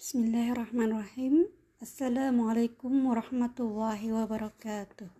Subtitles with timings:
[0.00, 1.44] Bismillahirrahmanirrahim.
[1.76, 5.12] Assalamualaikum warahmatullahi wabarakatuh.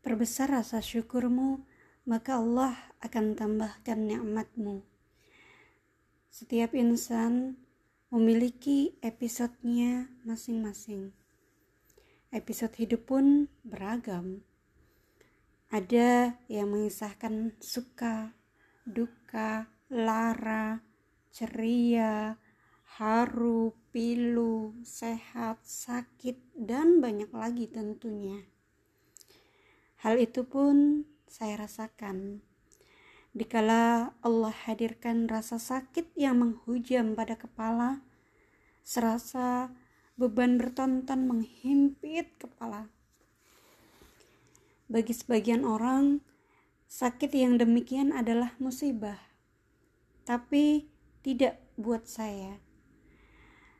[0.00, 1.68] Perbesar rasa syukurmu,
[2.08, 2.72] maka Allah
[3.04, 4.80] akan tambahkan nikmatmu.
[6.32, 7.60] Setiap insan
[8.08, 11.12] memiliki episodenya masing-masing.
[12.32, 14.40] Episode hidup pun beragam.
[15.68, 18.32] Ada yang mengisahkan suka,
[18.88, 20.84] duka, lara,
[21.32, 22.36] ceria,
[23.00, 28.44] haru, pilu, sehat, sakit, dan banyak lagi tentunya.
[30.04, 32.44] Hal itu pun saya rasakan.
[33.32, 38.04] Dikala Allah hadirkan rasa sakit yang menghujam pada kepala,
[38.84, 39.72] serasa
[40.20, 42.92] beban bertonton menghimpit kepala.
[44.88, 46.24] Bagi sebagian orang,
[46.88, 49.27] sakit yang demikian adalah musibah
[50.28, 50.84] tapi
[51.24, 52.60] tidak buat saya.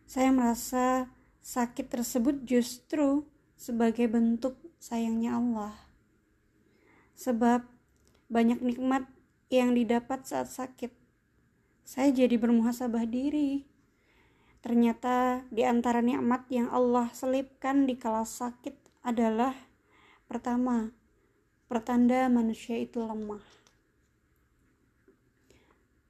[0.09, 1.13] Saya merasa
[1.45, 5.77] sakit tersebut justru sebagai bentuk sayangnya Allah.
[7.21, 7.69] Sebab
[8.33, 9.05] banyak nikmat
[9.53, 10.89] yang didapat saat sakit.
[11.85, 13.69] Saya jadi bermuhasabah diri.
[14.65, 19.53] Ternyata di antara nikmat yang Allah selipkan di kala sakit adalah
[20.25, 20.97] pertama,
[21.69, 23.58] pertanda manusia itu lemah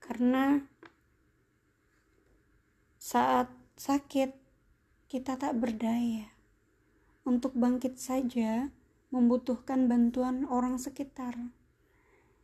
[0.08, 0.64] karena
[2.96, 4.32] saat sakit
[5.04, 6.32] kita tak berdaya
[7.28, 8.72] untuk bangkit saja
[9.12, 11.36] membutuhkan bantuan orang sekitar.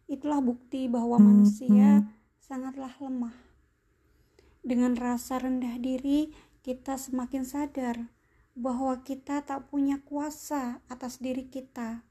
[0.04, 2.04] Itulah bukti bahwa manusia
[2.36, 3.32] sangatlah lemah.
[4.60, 8.12] Dengan rasa rendah diri, kita semakin sadar
[8.52, 12.04] bahwa kita tak punya kuasa atas diri kita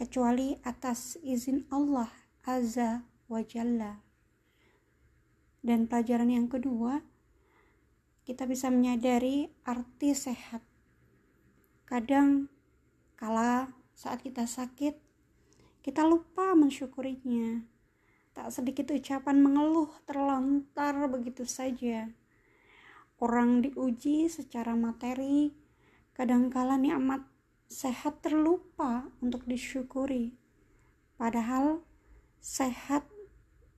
[0.00, 2.08] kecuali atas izin Allah
[2.48, 4.09] Azza wa Jalla.
[5.60, 7.04] Dan pelajaran yang kedua,
[8.24, 10.64] kita bisa menyadari arti sehat.
[11.84, 12.48] Kadang
[13.20, 14.96] kala saat kita sakit,
[15.84, 17.60] kita lupa mensyukurinya.
[18.32, 22.08] Tak sedikit ucapan mengeluh terlontar begitu saja.
[23.20, 25.52] Orang diuji secara materi,
[26.16, 27.20] kadangkala nikmat
[27.68, 30.32] sehat terlupa untuk disyukuri.
[31.20, 31.84] Padahal
[32.40, 33.04] sehat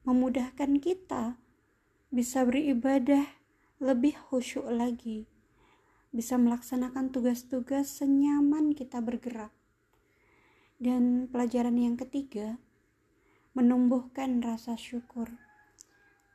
[0.07, 1.42] memudahkan kita
[2.13, 3.25] bisa beribadah
[3.81, 5.25] lebih khusyuk lagi,
[6.13, 9.49] bisa melaksanakan tugas-tugas senyaman kita bergerak.
[10.77, 12.61] Dan pelajaran yang ketiga,
[13.57, 15.33] menumbuhkan rasa syukur.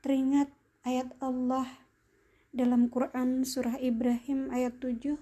[0.02, 0.50] Teringat
[0.82, 1.70] ayat Allah
[2.50, 5.14] dalam Quran surah Ibrahim ayat 7.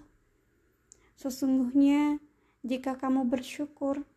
[1.19, 2.23] Sesungguhnya
[2.63, 4.07] jika kamu bersyukur,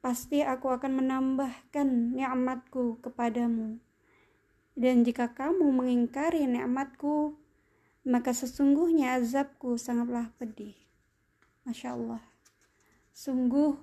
[0.00, 3.83] pasti aku akan menambahkan nikmatku kepadamu
[4.74, 7.38] dan jika kamu mengingkari nikmatku,
[8.04, 10.74] maka sesungguhnya azabku sangatlah pedih.
[11.62, 12.22] Masya Allah.
[13.14, 13.78] Sungguh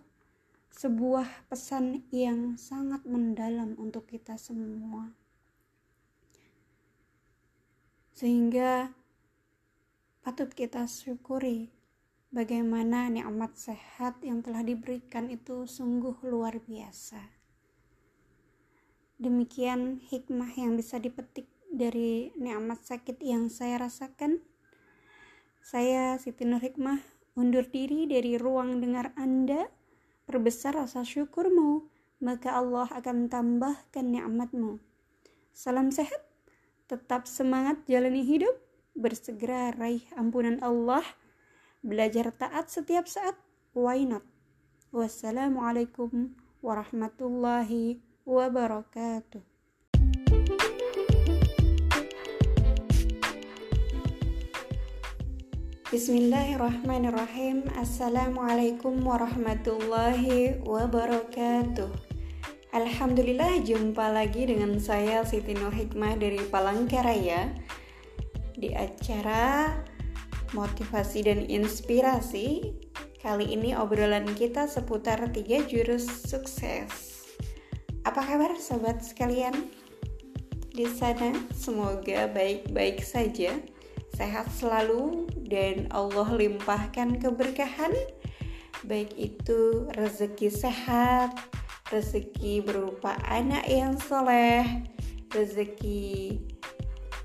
[0.76, 5.16] sebuah pesan yang sangat mendalam untuk kita semua.
[8.12, 8.94] Sehingga
[10.22, 11.74] patut kita syukuri
[12.30, 17.41] bagaimana nikmat sehat yang telah diberikan itu sungguh luar biasa.
[19.22, 24.42] Demikian hikmah yang bisa dipetik dari nikmat sakit yang saya rasakan.
[25.62, 26.98] Saya Siti Nur Hikmah
[27.38, 29.70] undur diri dari ruang dengar Anda.
[30.26, 31.86] Perbesar rasa syukurmu,
[32.18, 34.82] maka Allah akan tambahkan nikmatmu.
[35.54, 36.26] Salam sehat,
[36.90, 38.58] tetap semangat jalani hidup,
[38.98, 41.06] bersegera raih ampunan Allah,
[41.86, 43.38] belajar taat setiap saat,
[43.78, 44.26] why not?
[44.90, 46.34] Wassalamualaikum
[46.66, 48.11] warahmatullahi wabarakatuh.
[55.92, 57.68] Bismillahirrahmanirrahim.
[57.76, 61.92] Assalamualaikum warahmatullahi wabarakatuh.
[62.72, 67.52] Alhamdulillah jumpa lagi dengan saya Siti Nur Hikmah dari Palangkaraya
[68.56, 69.76] Di acara
[70.56, 72.80] motivasi dan inspirasi.
[73.20, 77.11] Kali ini obrolan kita seputar tiga jurus sukses
[78.08, 79.70] apa kabar sobat sekalian?
[80.72, 83.60] Di sana semoga baik-baik saja,
[84.16, 87.92] sehat selalu dan Allah limpahkan keberkahan
[88.86, 91.38] baik itu rezeki sehat,
[91.94, 94.66] rezeki berupa anak yang soleh,
[95.30, 96.42] rezeki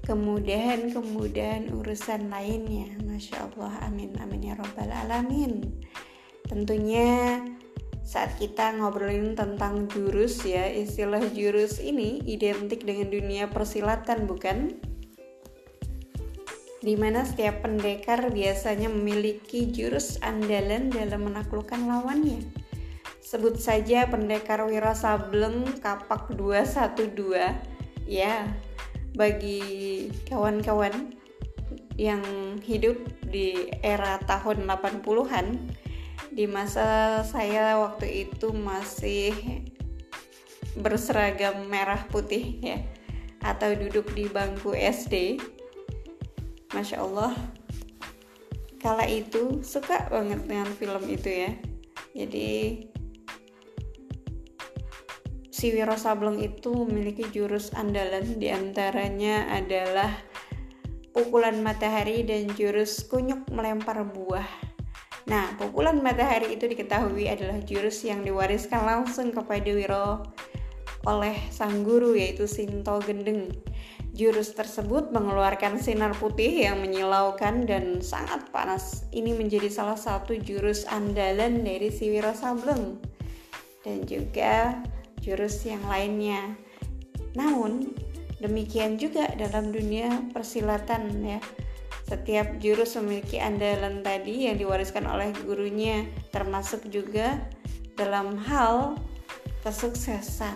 [0.04, 2.92] kemudahan-kemudahan urusan lainnya.
[3.02, 5.64] Masya Allah, amin, amin ya robbal alamin.
[6.46, 7.42] Tentunya
[8.06, 14.78] saat kita ngobrolin tentang jurus ya istilah jurus ini identik dengan dunia persilatan bukan?
[16.78, 22.46] Di mana setiap pendekar biasanya memiliki jurus andalan dalam menaklukkan lawannya.
[23.26, 27.10] Sebut saja pendekar Wira Sableng kapak 212
[28.06, 28.46] ya.
[29.18, 31.10] Bagi kawan-kawan
[31.98, 32.22] yang
[32.62, 35.46] hidup di era tahun 80-an
[36.32, 39.32] di masa saya waktu itu masih
[40.76, 42.78] berseragam merah putih ya
[43.40, 45.40] atau duduk di bangku SD
[46.74, 47.32] Masya Allah
[48.86, 51.52] kala itu suka banget dengan film itu ya.
[52.14, 52.86] Jadi
[55.50, 60.12] si Wiro Sableng itu memiliki jurus andalan di antaranya adalah
[61.16, 64.65] pukulan matahari dan jurus kunyuk melempar buah
[65.26, 70.22] Nah, pukulan matahari itu diketahui adalah jurus yang diwariskan langsung kepada Wiro
[71.02, 73.50] oleh sang guru yaitu Sinto Gendeng.
[74.14, 79.04] Jurus tersebut mengeluarkan sinar putih yang menyilaukan dan sangat panas.
[79.10, 82.96] Ini menjadi salah satu jurus andalan dari si Wiro Sableng
[83.82, 84.78] dan juga
[85.20, 86.54] jurus yang lainnya.
[87.34, 87.92] Namun,
[88.38, 91.42] demikian juga dalam dunia persilatan ya
[92.06, 97.42] setiap jurus memiliki andalan tadi yang diwariskan oleh gurunya, termasuk juga
[97.98, 98.94] dalam hal
[99.66, 100.54] kesuksesan.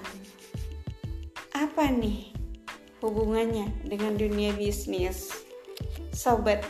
[1.51, 2.31] Apa nih
[3.03, 5.35] hubungannya dengan dunia bisnis?
[6.15, 6.63] Sobat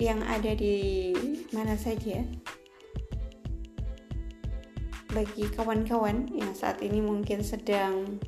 [0.00, 1.12] yang ada di
[1.52, 2.24] mana saja
[5.10, 8.22] bagi kawan-kawan yang saat ini mungkin sedang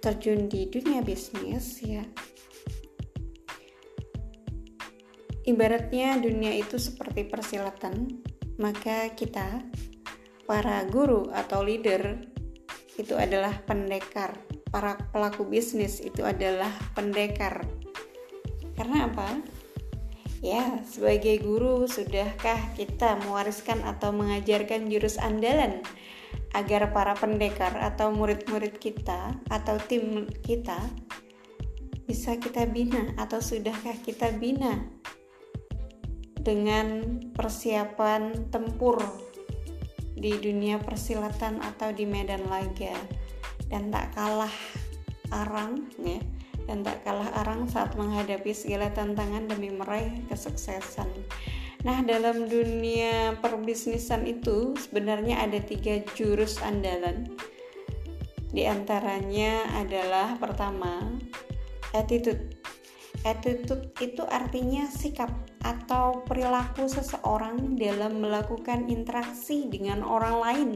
[0.00, 2.00] terjun di dunia bisnis ya
[5.48, 8.20] Ibaratnya dunia itu seperti persilatan,
[8.60, 9.64] maka kita,
[10.44, 12.20] para guru atau leader,
[13.00, 14.36] itu adalah pendekar.
[14.68, 17.64] Para pelaku bisnis itu adalah pendekar.
[18.76, 19.40] Karena apa?
[20.44, 25.80] Ya, sebagai guru, sudahkah kita mewariskan atau mengajarkan jurus andalan
[26.52, 30.76] agar para pendekar atau murid-murid kita atau tim kita
[32.04, 34.97] bisa kita bina atau sudahkah kita bina
[36.42, 38.98] dengan persiapan tempur
[40.18, 42.94] di dunia persilatan atau di medan laga
[43.70, 44.52] dan tak kalah
[45.30, 46.18] arang ya
[46.68, 51.08] dan tak kalah arang saat menghadapi segala tantangan demi meraih kesuksesan.
[51.86, 57.30] Nah, dalam dunia perbisnisan itu sebenarnya ada tiga jurus andalan.
[58.50, 61.06] Di antaranya adalah pertama,
[61.94, 62.57] attitude.
[63.26, 65.30] Attitude itu artinya sikap
[65.66, 70.70] atau perilaku seseorang dalam melakukan interaksi dengan orang lain,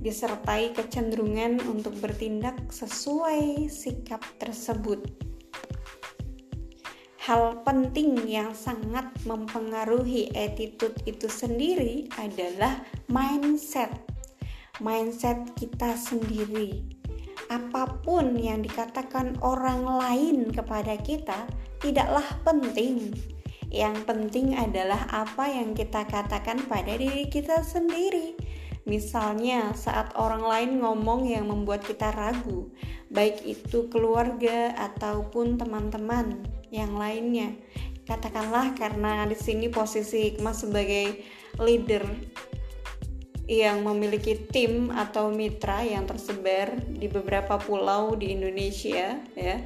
[0.00, 5.04] disertai kecenderungan untuk bertindak sesuai sikap tersebut.
[7.20, 12.80] Hal penting yang sangat mempengaruhi attitude itu sendiri adalah
[13.12, 13.92] mindset.
[14.80, 16.99] Mindset kita sendiri.
[17.50, 21.50] Apa pun yang dikatakan orang lain kepada kita
[21.82, 23.10] tidaklah penting
[23.70, 28.34] yang penting adalah apa yang kita katakan pada diri kita sendiri.
[28.82, 32.66] Misalnya, saat orang lain ngomong yang membuat kita ragu,
[33.14, 36.42] baik itu keluarga ataupun teman-teman
[36.74, 37.54] yang lainnya.
[38.10, 41.22] Katakanlah karena di sini posisi Hikmah sebagai
[41.62, 42.02] leader
[43.50, 49.58] yang memiliki tim atau mitra yang tersebar di beberapa pulau di Indonesia ya.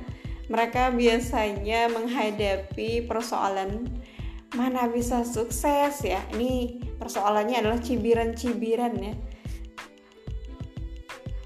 [0.49, 3.85] Mereka biasanya menghadapi persoalan
[4.57, 6.25] mana bisa sukses ya.
[6.33, 9.14] Ini persoalannya adalah cibiran-cibiran ya.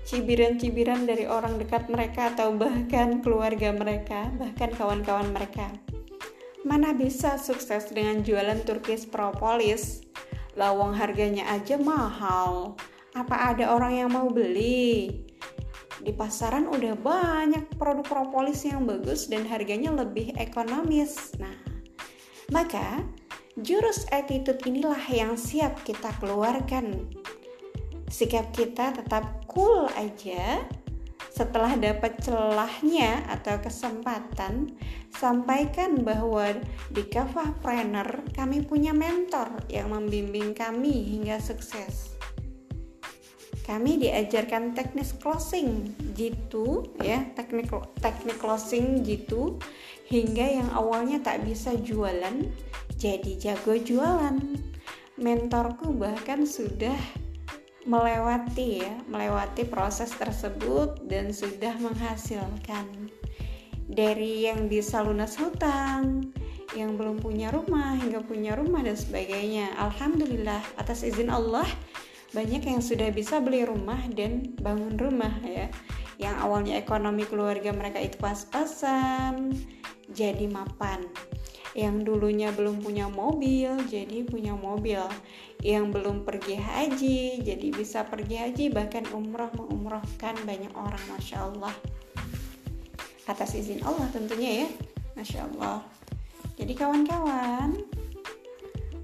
[0.07, 5.75] Cibiran-cibiran dari orang dekat mereka atau bahkan keluarga mereka bahkan kawan-kawan mereka.
[6.63, 10.08] Mana bisa sukses dengan jualan turkis propolis
[10.59, 12.75] lawang harganya aja mahal
[13.15, 15.23] apa ada orang yang mau beli
[16.03, 21.35] di pasaran udah banyak produk propolis yang bagus dan harganya lebih ekonomis.
[21.43, 21.55] Nah,
[22.55, 23.03] maka
[23.59, 27.11] jurus attitude inilah yang siap kita keluarkan.
[28.09, 30.65] Sikap kita tetap cool aja
[31.31, 34.75] setelah dapat celahnya atau kesempatan,
[35.15, 36.51] sampaikan bahwa
[36.91, 42.19] di Kafah Planner kami punya mentor yang membimbing kami hingga sukses.
[43.69, 47.69] Kami diajarkan teknis closing jitu ya teknik
[48.01, 49.61] teknik closing jitu
[50.09, 52.49] hingga yang awalnya tak bisa jualan
[52.97, 54.41] jadi jago jualan.
[55.21, 56.97] Mentorku bahkan sudah
[57.89, 63.09] melewati ya, melewati proses tersebut dan sudah menghasilkan
[63.89, 66.29] dari yang bisa lunas hutang,
[66.77, 69.73] yang belum punya rumah hingga punya rumah dan sebagainya.
[69.81, 71.65] Alhamdulillah atas izin Allah
[72.37, 75.73] banyak yang sudah bisa beli rumah dan bangun rumah ya.
[76.21, 79.57] Yang awalnya ekonomi keluarga mereka itu pas-pasan
[80.13, 81.09] jadi mapan
[81.79, 84.99] yang dulunya belum punya mobil jadi punya mobil
[85.63, 91.75] yang belum pergi haji jadi bisa pergi haji bahkan umroh mengumrohkan banyak orang masya Allah.
[93.31, 94.69] Atas izin Allah tentunya ya
[95.15, 95.87] masya Allah.
[96.59, 97.79] Jadi kawan-kawan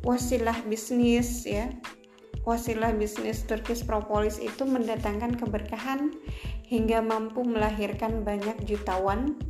[0.02, 1.70] wasilah bisnis ya.
[2.44, 6.12] Wasilah bisnis Turkish Propolis itu mendatangkan keberkahan
[6.68, 9.40] hingga mampu melahirkan banyak jutawan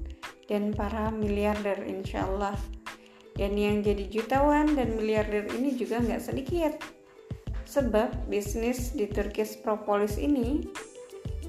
[0.46, 2.54] dan para miliarder insya Allah
[3.34, 6.78] dan yang jadi jutawan dan miliarder ini juga nggak sedikit.
[7.66, 10.62] Sebab bisnis di Turkish Propolis ini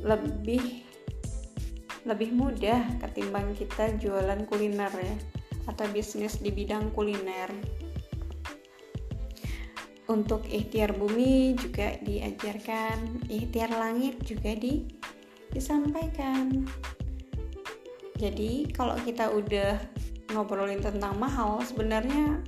[0.01, 0.85] lebih
[2.05, 5.15] lebih mudah ketimbang kita jualan kuliner ya
[5.65, 7.49] atau bisnis di bidang kuliner.
[10.05, 14.85] Untuk ikhtiar bumi juga diajarkan, ikhtiar langit juga di,
[15.49, 16.61] disampaikan.
[18.21, 19.81] Jadi kalau kita udah
[20.35, 22.43] ngobrolin tentang mahal sebenarnya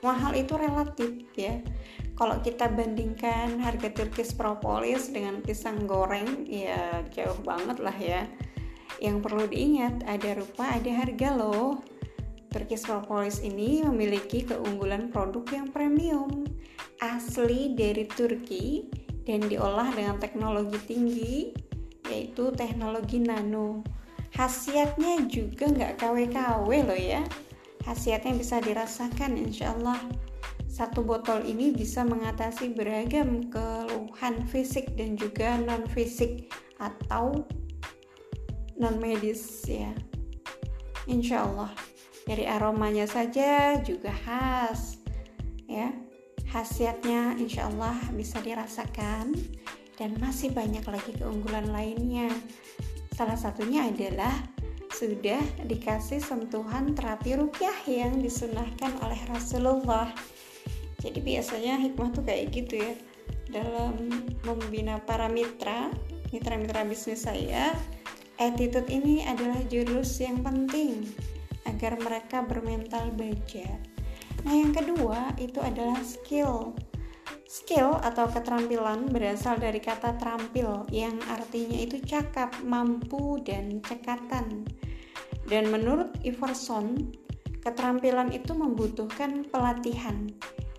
[0.00, 1.60] mahal itu relatif ya.
[2.16, 8.24] Kalau kita bandingkan harga Turkish propolis dengan pisang goreng ya jauh banget lah ya.
[9.00, 11.84] Yang perlu diingat ada rupa ada harga loh.
[12.52, 16.44] Turkish propolis ini memiliki keunggulan produk yang premium
[17.00, 18.86] asli dari Turki
[19.24, 21.36] dan diolah dengan teknologi tinggi
[22.06, 23.82] yaitu teknologi nano
[24.32, 27.20] Hasiatnya juga nggak KW-KW loh ya.
[27.84, 30.00] Hasiatnya bisa dirasakan insya Allah.
[30.72, 36.48] Satu botol ini bisa mengatasi beragam keluhan fisik dan juga non fisik
[36.80, 37.44] atau
[38.80, 39.92] non medis ya.
[41.04, 41.68] Insya Allah
[42.24, 44.96] dari aromanya saja juga khas
[45.68, 45.92] ya.
[46.48, 49.36] Hasiatnya insya Allah bisa dirasakan
[50.00, 52.32] dan masih banyak lagi keunggulan lainnya.
[53.12, 54.32] Salah satunya adalah
[54.92, 60.08] sudah dikasih sentuhan terapi rukyah yang disunahkan oleh Rasulullah.
[61.00, 62.92] Jadi biasanya hikmah tuh kayak gitu ya.
[63.52, 64.08] Dalam
[64.48, 65.92] membina para mitra,
[66.32, 67.76] mitra-mitra bisnis saya,
[68.40, 71.04] attitude ini adalah jurus yang penting
[71.68, 73.68] agar mereka bermental baja.
[74.42, 76.72] Nah, yang kedua itu adalah skill
[77.52, 84.64] Skill atau keterampilan berasal dari kata terampil yang artinya itu cakap, mampu, dan cekatan.
[85.44, 87.12] Dan menurut Iverson,
[87.60, 90.32] keterampilan itu membutuhkan pelatihan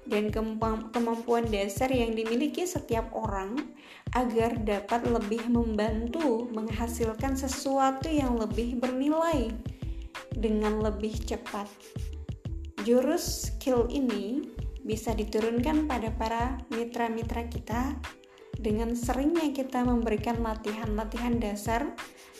[0.10, 3.70] dan kemampuan dasar yang dimiliki setiap orang
[4.18, 9.54] agar dapat lebih membantu menghasilkan sesuatu yang lebih bernilai
[10.34, 11.70] dengan lebih cepat.
[12.82, 14.53] Jurus skill ini
[14.84, 17.96] bisa diturunkan pada para mitra-mitra kita
[18.60, 21.96] dengan seringnya kita memberikan latihan-latihan dasar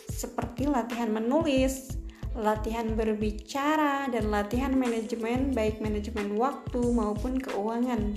[0.08, 1.96] seperti latihan menulis,
[2.36, 8.14] latihan berbicara, dan latihan manajemen baik manajemen waktu maupun keuangan.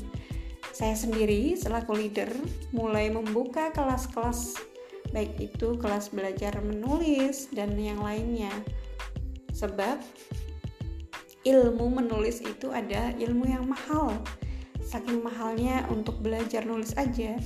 [0.76, 2.30] Saya sendiri selaku leader
[2.70, 4.60] mulai membuka kelas-kelas
[5.10, 8.52] baik itu kelas belajar menulis dan yang lainnya.
[9.56, 9.98] Sebab
[11.48, 14.12] ilmu menulis itu ada ilmu yang mahal.
[14.84, 17.40] Saking mahalnya untuk belajar nulis aja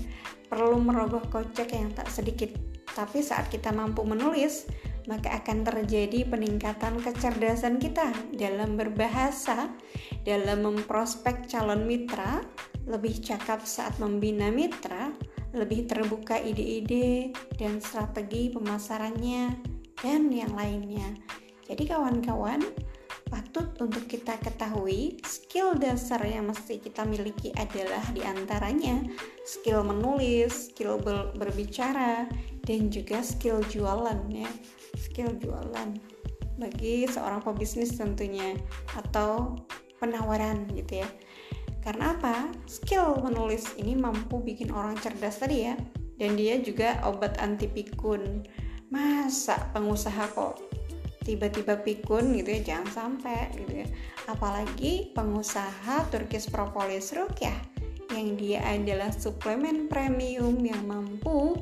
[0.49, 2.51] perlu merogoh kocek yang tak sedikit.
[2.91, 4.67] Tapi saat kita mampu menulis,
[5.07, 9.71] maka akan terjadi peningkatan kecerdasan kita dalam berbahasa,
[10.27, 12.43] dalam memprospek calon mitra,
[12.85, 15.15] lebih cakap saat membina mitra,
[15.55, 19.55] lebih terbuka ide-ide dan strategi pemasarannya,
[20.03, 21.15] dan yang lainnya.
[21.65, 22.59] Jadi kawan-kawan,
[23.31, 28.99] patut untuk kita ketahui skill dasar yang mesti kita miliki adalah di antaranya
[29.47, 32.27] skill menulis, skill ber berbicara,
[32.67, 34.51] dan juga skill jualan ya.
[34.99, 35.95] Skill jualan
[36.59, 38.59] bagi seorang pebisnis tentunya
[38.99, 39.55] atau
[40.03, 41.09] penawaran gitu ya.
[41.81, 42.51] Karena apa?
[42.69, 45.73] skill menulis ini mampu bikin orang cerdas tadi ya
[46.21, 48.43] dan dia juga obat anti pikun.
[48.91, 50.70] Masa pengusaha kok
[51.21, 53.87] tiba-tiba pikun gitu ya jangan sampai gitu ya.
[54.29, 57.57] Apalagi pengusaha Turkish Propolis Rukyah
[58.11, 61.55] yang dia adalah suplemen premium yang mampu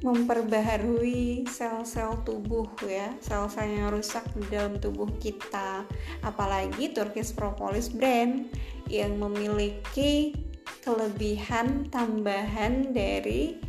[0.00, 5.84] memperbaharui sel-sel tubuh ya sel-sel yang rusak di dalam tubuh kita.
[6.24, 8.48] Apalagi Turkish Propolis brand
[8.88, 10.32] yang memiliki
[10.80, 13.60] kelebihan tambahan dari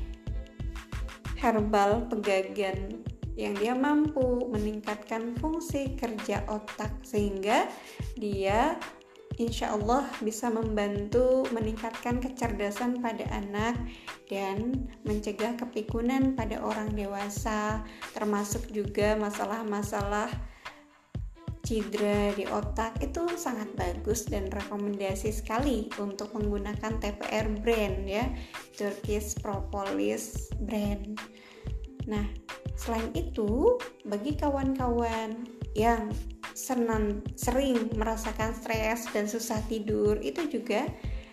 [1.36, 3.04] herbal pegagan
[3.40, 7.68] yang dia mampu meningkatkan fungsi kerja otak sehingga
[8.20, 8.76] dia
[9.40, 13.80] insya Allah bisa membantu meningkatkan kecerdasan pada anak
[14.28, 20.28] dan mencegah kepikunan pada orang dewasa termasuk juga masalah-masalah
[21.72, 23.00] cedera di otak.
[23.00, 28.28] Itu sangat bagus dan rekomendasi sekali untuk menggunakan TPR brand ya
[28.76, 31.16] Turkish Propolis brand.
[32.12, 32.28] Nah
[32.76, 36.12] selain itu bagi kawan-kawan yang
[36.52, 40.84] senang sering merasakan stres dan susah tidur itu juga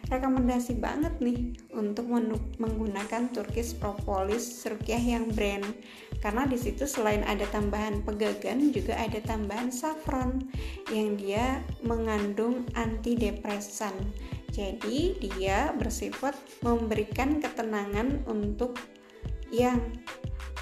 [0.09, 2.09] rekomendasi banget nih untuk
[2.57, 5.64] menggunakan Turkish Propolis Rukyah yang brand.
[6.25, 10.49] Karena di situ selain ada tambahan pegagan juga ada tambahan saffron
[10.88, 13.92] yang dia mengandung antidepresan.
[14.49, 18.80] Jadi dia bersifat memberikan ketenangan untuk
[19.52, 19.81] yang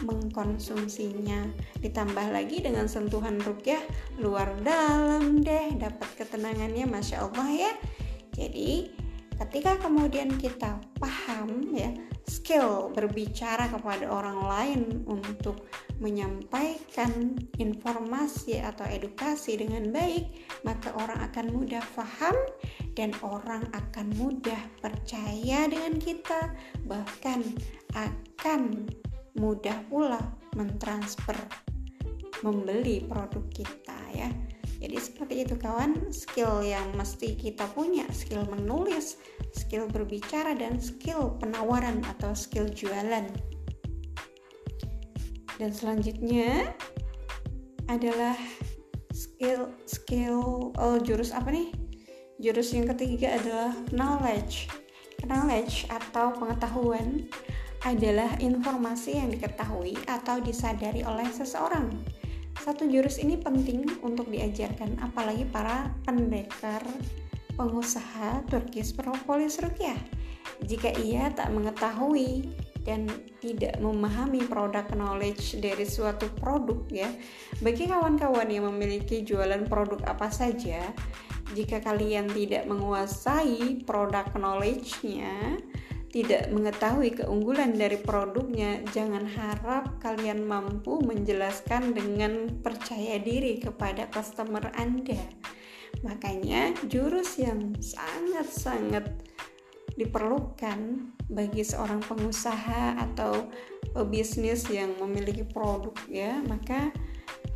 [0.04, 1.48] mengkonsumsinya.
[1.80, 3.80] Ditambah lagi dengan sentuhan rukyah
[4.20, 7.72] luar dalam deh dapat ketenangannya masya Allah ya.
[8.36, 8.92] Jadi
[9.36, 11.92] ketika kemudian kita paham ya
[12.24, 15.68] skill berbicara kepada orang lain untuk
[16.00, 20.28] menyampaikan informasi atau edukasi dengan baik
[20.64, 22.36] maka orang akan mudah paham
[22.96, 26.52] dan orang akan mudah percaya dengan kita.
[26.88, 27.40] Bahkan
[27.96, 28.92] akan
[29.40, 30.20] mudah pula
[30.52, 31.36] mentransfer
[32.44, 34.28] membeli produk kita ya.
[34.76, 36.12] Jadi seperti itu kawan.
[36.12, 39.16] Skill yang mesti kita punya skill menulis
[39.56, 43.24] skill berbicara dan skill penawaran atau skill jualan.
[45.56, 46.76] Dan selanjutnya
[47.88, 48.36] adalah
[49.16, 51.72] skill skill oh, jurus apa nih?
[52.36, 54.68] Jurus yang ketiga adalah knowledge.
[55.24, 57.24] Knowledge atau pengetahuan
[57.86, 61.94] adalah informasi yang diketahui atau disadari oleh seseorang.
[62.58, 66.82] Satu jurus ini penting untuk diajarkan apalagi para pendekar
[67.54, 69.94] pengusaha Turkish Propolis Rukyah.
[70.66, 72.50] Jika ia tak mengetahui
[72.82, 73.06] dan
[73.38, 77.10] tidak memahami produk knowledge dari suatu produk ya.
[77.62, 80.90] Bagi kawan-kawan yang memiliki jualan produk apa saja,
[81.54, 85.58] jika kalian tidak menguasai produk knowledge-nya,
[86.10, 94.72] tidak mengetahui keunggulan dari produknya, jangan harap kalian mampu menjelaskan dengan percaya diri kepada customer
[94.78, 95.20] Anda.
[96.04, 99.12] Makanya, jurus yang sangat-sangat
[99.96, 103.48] diperlukan bagi seorang pengusaha atau
[104.12, 106.92] bisnis yang memiliki produk ya, maka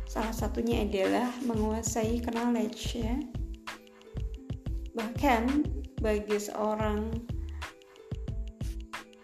[0.09, 3.15] salah satunya adalah menguasai knowledge ya.
[4.97, 5.43] Bahkan
[6.01, 7.13] bagi seorang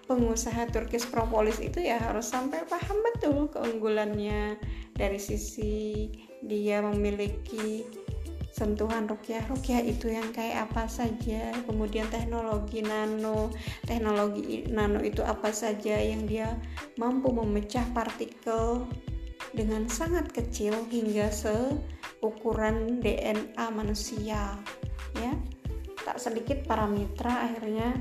[0.08, 4.56] pengusaha Turkish Propolis itu ya harus sampai paham betul keunggulannya.
[4.96, 6.10] Dari sisi
[6.42, 7.86] dia memiliki
[8.58, 11.54] sentuhan rukyah rukyah itu yang kayak apa saja.
[11.70, 13.54] Kemudian teknologi nano
[13.86, 16.58] teknologi nano itu apa saja yang dia
[16.98, 18.90] mampu memecah partikel
[19.54, 24.58] dengan sangat kecil hingga seukuran DNA manusia
[25.22, 25.34] ya.
[26.02, 27.94] Tak sedikit para mitra akhirnya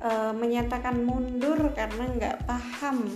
[0.00, 3.08] e, menyatakan mundur karena nggak paham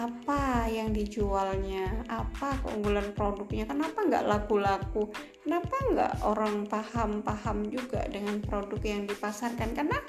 [0.00, 5.12] apa yang dijualnya, apa keunggulan produknya, kenapa nggak laku-laku,
[5.44, 10.00] kenapa nggak orang paham-paham juga dengan produk yang dipasarkan karena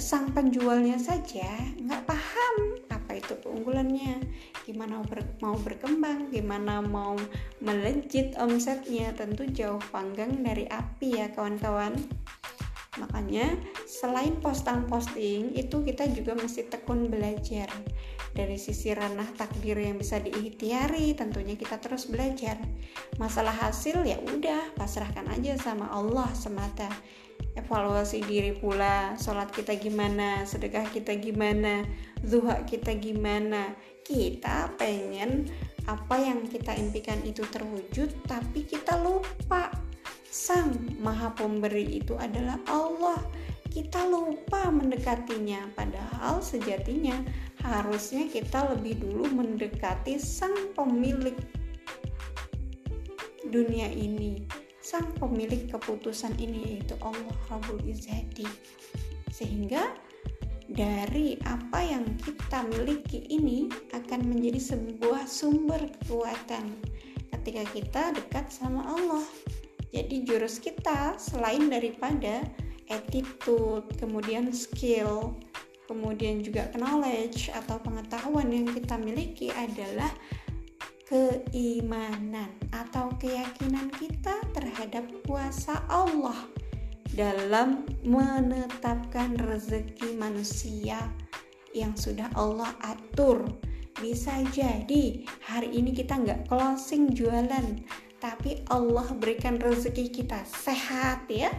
[0.00, 1.46] sang penjualnya saja
[1.78, 4.20] nggak paham apa itu keunggulannya,
[4.66, 7.14] gimana ber, mau berkembang, gimana mau
[7.62, 11.96] melejit omsetnya, tentu jauh panggang dari api ya kawan-kawan.
[12.98, 13.54] Makanya
[13.86, 17.70] selain posting-posting itu kita juga mesti tekun belajar.
[18.34, 22.58] Dari sisi ranah takdir yang bisa diikhtiari tentunya kita terus belajar.
[23.16, 26.90] Masalah hasil ya udah pasrahkan aja sama Allah semata.
[27.54, 31.86] Evaluasi diri pula sholat kita gimana sedekah kita gimana
[32.22, 33.74] zuha kita gimana.
[34.06, 35.52] Kita pengen
[35.88, 39.72] apa yang kita impikan itu terwujud tapi kita lupa
[40.38, 40.70] Sang
[41.02, 43.18] Maha Pemberi itu adalah Allah.
[43.74, 47.18] Kita lupa mendekatinya, padahal sejatinya
[47.66, 51.34] harusnya kita lebih dulu mendekati Sang Pemilik
[53.50, 54.46] dunia ini,
[54.78, 58.46] Sang Pemilik keputusan ini yaitu Allah Rabbul Izzati.
[59.34, 59.90] Sehingga
[60.70, 66.78] dari apa yang kita miliki ini akan menjadi sebuah sumber kekuatan
[67.34, 69.26] ketika kita dekat sama Allah.
[69.88, 72.44] Jadi jurus kita selain daripada
[72.92, 75.36] attitude, kemudian skill,
[75.88, 80.12] kemudian juga knowledge atau pengetahuan yang kita miliki adalah
[81.08, 86.36] keimanan atau keyakinan kita terhadap kuasa Allah
[87.16, 91.08] dalam menetapkan rezeki manusia
[91.72, 93.48] yang sudah Allah atur.
[93.98, 97.82] Bisa jadi hari ini kita nggak closing jualan,
[98.18, 101.50] tapi Allah berikan rezeki kita sehat ya.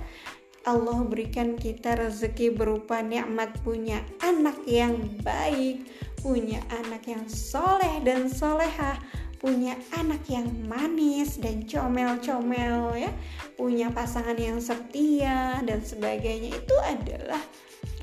[0.67, 5.87] Allah berikan kita rezeki berupa nikmat punya anak yang baik,
[6.19, 8.99] punya anak yang soleh dan solehah,
[9.39, 13.11] punya anak yang manis dan comel-comel ya,
[13.55, 17.41] punya pasangan yang setia dan sebagainya itu adalah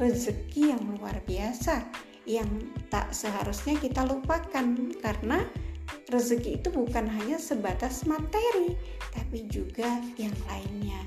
[0.00, 1.84] rezeki yang luar biasa
[2.26, 2.48] yang
[2.90, 4.66] tak seharusnya kita lupakan
[4.98, 5.46] karena
[6.10, 8.78] rezeki itu bukan hanya sebatas materi
[9.14, 11.02] tapi juga yang lainnya.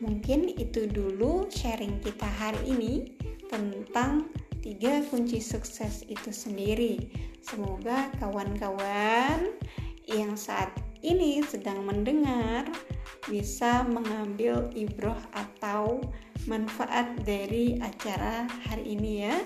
[0.00, 3.14] Mungkin itu dulu sharing kita hari ini
[3.52, 4.32] tentang
[4.64, 7.12] tiga kunci sukses itu sendiri.
[7.44, 9.52] Semoga kawan-kawan
[10.08, 10.72] yang saat
[11.04, 12.68] ini sedang mendengar
[13.28, 16.00] bisa mengambil ibroh atau
[16.48, 19.36] manfaat dari acara hari ini ya.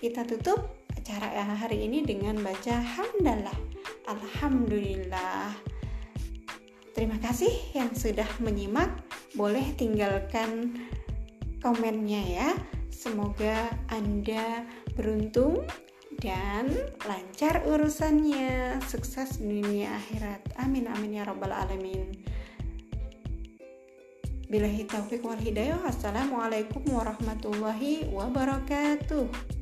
[0.00, 0.77] Kita tutup
[1.08, 3.56] acara hari ini dengan baca hamdalah.
[4.12, 5.56] Alhamdulillah.
[6.92, 8.92] Terima kasih yang sudah menyimak.
[9.32, 10.76] Boleh tinggalkan
[11.64, 12.48] komennya ya.
[12.92, 14.68] Semoga Anda
[15.00, 15.64] beruntung
[16.20, 16.76] dan
[17.08, 20.60] lancar urusannya, sukses dunia akhirat.
[20.60, 22.12] Amin amin ya rabbal alamin.
[24.52, 25.80] Bilahi taufiq wal hidayah.
[25.88, 29.57] Assalamualaikum warahmatullahi wabarakatuh.